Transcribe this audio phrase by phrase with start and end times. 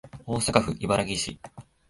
[0.25, 1.39] 大阪府茨木市